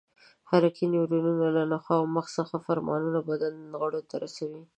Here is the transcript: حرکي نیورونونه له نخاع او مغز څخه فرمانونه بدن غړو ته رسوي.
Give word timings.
حرکي 0.49 0.85
نیورونونه 0.93 1.45
له 1.55 1.63
نخاع 1.71 1.97
او 2.01 2.05
مغز 2.15 2.31
څخه 2.39 2.55
فرمانونه 2.65 3.19
بدن 3.29 3.53
غړو 3.79 4.01
ته 4.09 4.15
رسوي. 4.23 4.63